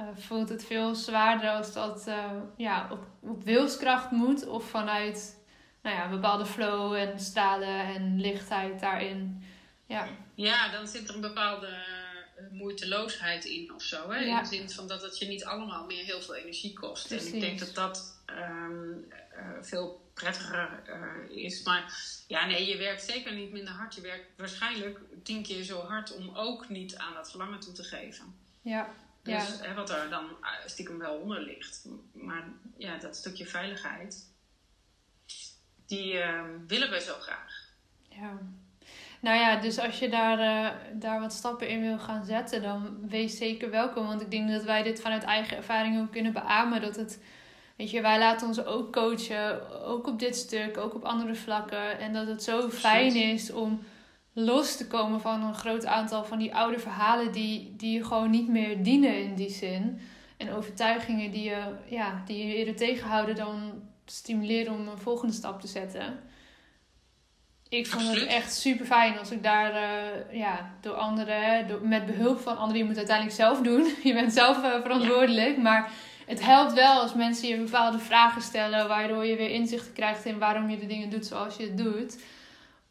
uh, 0.00 0.06
voelt 0.14 0.48
het 0.48 0.64
veel 0.64 0.94
zwaarder 0.94 1.50
als 1.50 1.72
dat 1.72 2.04
uh, 2.08 2.30
ja, 2.56 2.88
op, 2.90 3.06
op 3.20 3.44
wilskracht 3.44 4.10
moet 4.10 4.46
of 4.46 4.64
vanuit 4.64 5.44
nou 5.86 5.98
ja, 5.98 6.04
een 6.04 6.10
bepaalde 6.10 6.46
flow 6.46 6.94
en 6.94 7.20
stralen 7.20 7.94
en 7.94 8.20
lichtheid 8.20 8.80
daarin. 8.80 9.44
Ja, 9.86 10.08
ja 10.34 10.70
dan 10.70 10.88
zit 10.88 11.08
er 11.08 11.14
een 11.14 11.20
bepaalde 11.20 11.68
uh, 11.68 12.50
moeiteloosheid 12.50 13.44
in 13.44 13.74
of 13.74 13.82
zo. 13.82 14.10
Hè? 14.10 14.20
In 14.20 14.36
de 14.42 14.48
zin 14.48 14.70
van 14.70 14.88
dat 14.88 15.02
het 15.02 15.18
je 15.18 15.26
niet 15.26 15.44
allemaal 15.44 15.86
meer 15.86 16.04
heel 16.04 16.22
veel 16.22 16.34
energie 16.34 16.72
kost. 16.72 17.10
En 17.10 17.34
ik 17.34 17.40
denk 17.40 17.58
dat 17.58 17.74
dat 17.74 18.20
um, 18.26 19.06
uh, 19.32 19.62
veel 19.62 20.10
prettiger 20.14 20.82
uh, 20.88 21.36
is. 21.36 21.62
Maar 21.62 21.94
ja, 22.26 22.46
nee, 22.46 22.66
je 22.66 22.76
werkt 22.76 23.02
zeker 23.02 23.34
niet 23.34 23.52
minder 23.52 23.74
hard. 23.74 23.94
Je 23.94 24.00
werkt 24.00 24.26
waarschijnlijk 24.36 25.00
tien 25.22 25.42
keer 25.42 25.62
zo 25.62 25.80
hard 25.80 26.14
om 26.14 26.36
ook 26.36 26.68
niet 26.68 26.96
aan 26.96 27.14
dat 27.14 27.30
verlangen 27.30 27.60
toe 27.60 27.72
te 27.72 27.84
geven. 27.84 28.34
Ja. 28.62 28.94
Dus 29.22 29.32
ja. 29.32 29.66
Hè, 29.66 29.74
wat 29.74 29.90
er 29.90 30.10
dan 30.10 30.36
stiekem 30.66 30.98
wel 30.98 31.14
onder 31.14 31.40
ligt. 31.40 31.84
Maar 32.12 32.44
ja, 32.76 32.98
dat 32.98 33.16
stukje 33.16 33.46
veiligheid 33.46 34.34
die 35.86 36.14
uh, 36.14 36.40
willen 36.66 36.90
we 36.90 37.00
zo 37.00 37.14
graag. 37.20 37.72
Ja. 38.08 38.38
Nou 39.20 39.38
ja, 39.38 39.56
dus 39.56 39.78
als 39.78 39.98
je 39.98 40.08
daar, 40.08 40.38
uh, 40.38 40.70
daar 40.92 41.20
wat 41.20 41.32
stappen 41.32 41.68
in 41.68 41.80
wil 41.80 41.98
gaan 41.98 42.24
zetten, 42.24 42.62
dan 42.62 43.08
wees 43.08 43.36
zeker 43.36 43.70
welkom. 43.70 44.06
Want 44.06 44.20
ik 44.20 44.30
denk 44.30 44.50
dat 44.50 44.64
wij 44.64 44.82
dit 44.82 45.00
vanuit 45.00 45.22
eigen 45.22 45.56
ervaring 45.56 46.00
ook 46.00 46.12
kunnen 46.12 46.32
beamen. 46.32 46.80
Dat 46.80 46.96
het, 46.96 47.22
weet 47.76 47.90
je, 47.90 48.00
wij 48.00 48.18
laten 48.18 48.46
ons 48.46 48.64
ook 48.64 48.92
coachen, 48.92 49.70
ook 49.84 50.06
op 50.06 50.18
dit 50.18 50.36
stuk, 50.36 50.76
ook 50.76 50.94
op 50.94 51.04
andere 51.04 51.34
vlakken. 51.34 51.98
En 51.98 52.12
dat 52.12 52.26
het 52.26 52.42
zo 52.42 52.70
fijn 52.70 53.14
is 53.14 53.52
om 53.52 53.82
los 54.32 54.76
te 54.76 54.86
komen 54.86 55.20
van 55.20 55.42
een 55.42 55.54
groot 55.54 55.86
aantal 55.86 56.24
van 56.24 56.38
die 56.38 56.54
oude 56.54 56.78
verhalen 56.78 57.32
die, 57.32 57.74
die 57.76 57.92
je 57.92 58.04
gewoon 58.04 58.30
niet 58.30 58.48
meer 58.48 58.82
dienen 58.82 59.22
in 59.22 59.34
die 59.34 59.50
zin. 59.50 60.00
En 60.36 60.52
overtuigingen 60.52 61.30
die 61.30 61.44
je, 61.44 61.74
ja, 61.86 62.22
die 62.26 62.46
je 62.46 62.54
eerder 62.54 62.76
tegenhouden 62.76 63.34
dan 63.34 63.72
stimuleren 64.06 64.72
om 64.72 64.88
een 64.88 64.98
volgende 64.98 65.34
stap 65.34 65.60
te 65.60 65.66
zetten. 65.66 66.20
Ik 67.68 67.86
vond 67.86 68.08
het 68.08 68.26
echt 68.26 68.54
super 68.54 68.86
fijn 68.86 69.18
als 69.18 69.30
ik 69.30 69.42
daar 69.42 69.72
uh, 69.72 70.38
ja, 70.38 70.70
door 70.80 70.94
anderen, 70.94 71.68
door, 71.68 71.86
met 71.86 72.06
behulp 72.06 72.40
van 72.40 72.56
anderen, 72.56 72.76
je 72.76 72.84
moet 72.84 72.96
het 72.96 73.10
uiteindelijk 73.10 73.36
zelf 73.36 73.60
doen. 73.60 73.94
Je 74.08 74.12
bent 74.12 74.32
zelf 74.32 74.56
uh, 74.64 74.80
verantwoordelijk. 74.82 75.56
Maar 75.56 75.90
het 76.26 76.44
helpt 76.44 76.72
wel 76.72 77.00
als 77.00 77.14
mensen 77.14 77.48
je 77.48 77.56
bepaalde 77.56 77.98
vragen 77.98 78.42
stellen, 78.42 78.88
waardoor 78.88 79.24
je 79.26 79.36
weer 79.36 79.50
inzicht 79.50 79.92
krijgt 79.92 80.24
in 80.24 80.38
waarom 80.38 80.70
je 80.70 80.78
de 80.78 80.86
dingen 80.86 81.10
doet 81.10 81.26
zoals 81.26 81.56
je 81.56 81.62
het 81.62 81.78
doet. 81.78 82.18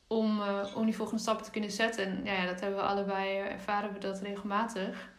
Om, 0.08 0.40
uh, 0.40 0.76
om 0.76 0.86
die 0.86 0.96
volgende 0.96 1.22
stappen 1.22 1.46
te 1.46 1.52
kunnen 1.52 1.72
zetten. 1.72 2.06
En 2.06 2.22
ja, 2.24 2.46
dat 2.46 2.60
hebben 2.60 2.80
we 2.80 2.86
allebei 2.86 3.38
ervaren 3.38 3.94
we 3.94 4.00
dat 4.00 4.22
regelmatig. 4.22 5.10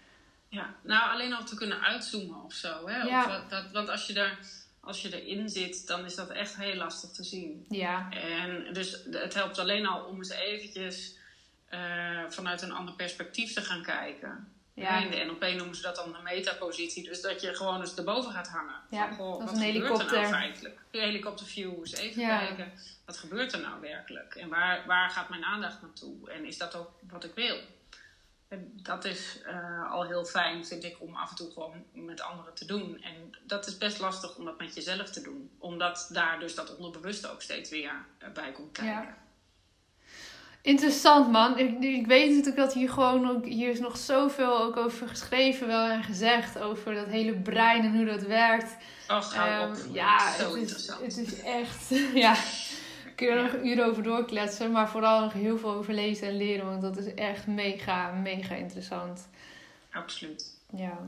Ja, 0.48 0.74
nou 0.82 1.10
alleen 1.12 1.32
al 1.32 1.44
te 1.44 1.56
kunnen 1.56 1.80
uitzoomen 1.80 2.44
of 2.44 2.52
zo. 2.52 2.88
Hè? 2.88 2.96
Ja. 3.02 3.24
Of 3.24 3.30
dat, 3.30 3.50
dat- 3.50 3.72
want 3.72 3.88
als 3.88 4.06
je, 4.06 4.20
er, 4.20 4.38
als 4.86 5.02
je 5.02 5.22
erin 5.24 5.48
zit, 5.48 5.86
dan 5.86 6.04
is 6.04 6.14
dat 6.14 6.30
echt 6.30 6.56
heel 6.56 6.74
lastig 6.74 7.10
te 7.10 7.24
zien. 7.24 7.66
Ja, 7.68 8.10
En 8.10 8.72
dus 8.72 9.02
het 9.10 9.34
helpt 9.34 9.58
alleen 9.58 9.86
al 9.86 10.04
om 10.04 10.16
eens 10.16 10.30
eventjes 10.30 11.16
eh, 11.68 12.20
vanuit 12.28 12.62
een 12.62 12.72
ander 12.72 12.94
perspectief 12.94 13.52
te 13.52 13.60
gaan 13.60 13.82
kijken. 13.82 14.52
Ja. 14.74 15.02
In 15.02 15.10
de 15.10 15.24
NLP 15.24 15.56
noemen 15.56 15.74
ze 15.76 15.82
dat 15.82 15.96
dan 15.96 16.14
een 16.14 16.22
metapositie. 16.22 17.04
Dus 17.04 17.20
dat 17.20 17.40
je 17.40 17.54
gewoon 17.54 17.80
eens 17.80 17.94
erboven 17.94 18.32
gaat 18.32 18.48
hangen. 18.48 18.80
Ja, 18.90 19.06
Van, 19.06 19.16
goh, 19.16 19.40
als 19.40 19.50
wat 19.50 19.60
een 19.60 19.72
gebeurt 19.72 19.98
er 19.98 20.12
nou 20.12 20.26
feitelijk? 20.26 20.78
Een 20.90 21.00
helikopterview. 21.00 21.78
Eens 21.78 21.92
even 21.94 22.22
Ja. 22.22 22.38
kijken, 22.38 22.72
wat 23.04 23.16
gebeurt 23.18 23.52
er 23.52 23.60
nou 23.60 23.80
werkelijk? 23.80 24.34
En 24.34 24.48
waar, 24.48 24.86
waar 24.86 25.10
gaat 25.10 25.28
mijn 25.28 25.44
aandacht 25.44 25.82
naartoe? 25.82 26.30
En 26.30 26.44
is 26.44 26.58
dat 26.58 26.74
ook 26.74 26.90
wat 27.10 27.24
ik 27.24 27.34
wil? 27.34 27.56
En 28.48 28.72
dat 28.82 29.04
is 29.04 29.38
eh, 29.46 29.90
al 29.92 30.04
heel 30.06 30.24
fijn, 30.24 30.66
vind 30.66 30.84
ik, 30.84 30.96
om 31.00 31.14
af 31.16 31.30
en 31.30 31.36
toe 31.36 31.50
gewoon 31.52 31.84
met 31.92 32.20
anderen 32.20 32.54
te 32.54 32.64
doen. 32.64 33.00
En 33.02 33.34
dat 33.46 33.66
is 33.66 33.78
best 33.78 33.98
lastig 33.98 34.36
om 34.36 34.44
dat 34.44 34.58
met 34.58 34.74
jezelf 34.74 35.10
te 35.10 35.20
doen. 35.22 35.50
Omdat 35.58 36.08
daar 36.12 36.38
dus 36.40 36.54
dat 36.54 36.76
onderbewuste 36.76 37.30
ook 37.30 37.42
steeds 37.42 37.70
weer 37.70 37.92
eh, 38.18 38.28
bij 38.34 38.52
komt 38.52 38.72
kijken. 38.72 38.92
Ja. 38.92 39.16
interessant 40.62 41.30
man. 41.30 41.58
Ik, 41.58 41.78
ik 41.82 42.06
weet 42.06 42.28
natuurlijk 42.28 42.56
dat 42.56 42.72
hier 42.72 42.90
gewoon 42.90 43.30
ook, 43.30 43.44
hier 43.44 43.70
is 43.70 43.80
nog 43.80 43.96
zoveel 43.96 44.60
ook 44.62 44.76
over 44.76 45.08
geschreven 45.08 45.66
wel 45.66 45.86
en 45.88 46.02
gezegd. 46.02 46.58
Over 46.58 46.94
dat 46.94 47.06
hele 47.06 47.34
brein 47.34 47.84
en 47.84 47.96
hoe 47.96 48.04
dat 48.04 48.22
werkt. 48.22 48.76
Hou 49.06 49.24
Ehm, 49.34 49.70
op. 49.70 49.76
ja, 49.94 50.32
Zo 50.34 50.44
het 50.44 50.54
is, 50.54 50.60
interessant. 50.60 51.00
het 51.00 51.16
is 51.16 51.40
echt, 51.42 51.88
ja, 52.26 52.34
kun 53.16 53.26
je 53.26 53.32
er 53.32 53.42
nog 53.42 53.64
uren 53.64 53.86
over 53.86 54.02
doorkletsen, 54.02 54.70
maar 54.70 54.88
vooral 54.88 55.20
nog 55.20 55.32
heel 55.32 55.58
veel 55.58 55.72
over 55.72 55.94
lezen 55.94 56.28
en 56.28 56.36
leren, 56.36 56.66
want 56.66 56.82
dat 56.82 56.96
is 56.96 57.14
echt 57.14 57.46
mega, 57.46 58.10
mega 58.10 58.54
interessant. 58.54 59.28
Absoluut. 59.92 60.44
Ja. 60.76 60.98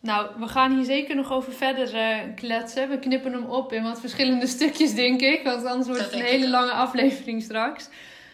Nou, 0.00 0.30
we 0.38 0.48
gaan 0.48 0.74
hier 0.76 0.84
zeker 0.84 1.16
nog 1.16 1.32
over 1.32 1.52
verder 1.52 1.94
eh, 1.94 2.18
kletsen. 2.34 2.88
We 2.88 2.98
knippen 2.98 3.32
hem 3.32 3.44
op 3.44 3.72
in 3.72 3.82
wat 3.82 4.00
verschillende 4.00 4.46
stukjes, 4.46 4.94
denk 4.94 5.20
ik, 5.20 5.42
want 5.42 5.64
anders 5.64 5.86
wordt 5.88 6.02
het 6.02 6.12
een 6.12 6.20
hele 6.20 6.48
lange 6.48 6.72
aflevering 6.72 7.42
straks. 7.42 7.88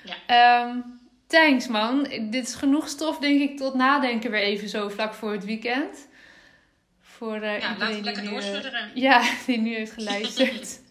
Ja. 0.04 0.14
Ehm, 0.26 0.76
thanks 1.26 1.66
man. 1.66 2.02
Dit 2.30 2.46
is 2.46 2.54
genoeg 2.54 2.88
stof, 2.88 3.18
denk 3.18 3.40
ik, 3.40 3.56
tot 3.56 3.74
nadenken 3.74 4.30
weer 4.30 4.42
even 4.42 4.68
zo 4.68 4.88
vlak 4.88 5.14
voor 5.14 5.32
het 5.32 5.44
weekend. 5.44 6.08
Voor 7.00 7.34
eh 7.34 7.60
Ja, 7.60 7.76
laten 7.78 7.96
we 7.96 8.02
lekker 8.02 8.24
eh, 8.24 8.30
doorsudderen. 8.30 8.90
ja, 9.08 9.22
die 9.46 9.58
nu 9.58 9.74
heeft 9.74 9.92
geluisterd. 9.92 10.80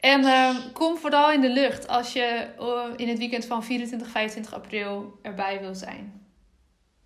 en 0.00 0.24
ehm, 0.24 0.72
kom 0.72 0.96
vooral 0.96 1.32
in 1.32 1.40
de 1.40 1.50
lucht 1.50 1.88
als 1.88 2.12
je 2.12 2.48
eh, 2.58 2.84
in 2.96 3.08
het 3.08 3.18
weekend 3.18 3.44
van 3.44 3.64
24, 3.64 4.08
25 4.08 4.54
april 4.54 5.18
erbij 5.22 5.60
wil 5.60 5.74
zijn. 5.74 6.26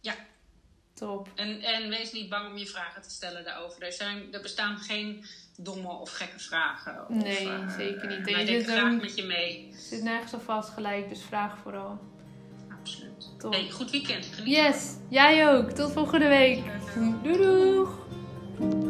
Ja. 0.00 0.14
Top. 0.94 1.28
En, 1.34 1.60
en 1.60 1.88
wees 1.88 2.12
niet 2.12 2.28
bang 2.28 2.50
om 2.50 2.56
je 2.56 2.66
vragen 2.66 3.02
te 3.02 3.10
stellen 3.10 3.44
daarover. 3.44 3.82
Er, 3.82 3.92
zijn, 3.92 4.32
er 4.32 4.40
bestaan 4.40 4.78
geen 4.78 5.24
domme 5.56 5.88
of 5.88 6.10
gekke 6.12 6.38
vragen. 6.38 7.08
Of, 7.08 7.08
Nee, 7.08 7.48
eh, 7.48 7.76
zeker 7.76 8.08
niet. 8.08 8.24
Wij 8.24 8.44
denken 8.44 8.64
zit 8.64 8.70
graag 8.70 9.00
met 9.00 9.16
je 9.16 9.24
mee. 9.24 9.74
Zit 9.76 10.02
nergens 10.02 10.32
al 10.32 10.40
vast 10.40 10.70
gelijk, 10.70 11.08
dus 11.08 11.22
vraag 11.22 11.58
vooral. 11.58 11.98
Absoluut. 12.80 13.38
Top. 13.38 13.52
Hey, 13.52 13.70
goed 13.70 13.90
weekend. 13.90 14.26
Geniet 14.26 14.56
Yes, 14.56 14.96
jij 15.08 15.48
ook. 15.48 15.70
Tot 15.70 15.92
volgende 15.92 16.28
week. 16.28 16.62
Doei 17.22 17.36
doeg. 17.36 18.89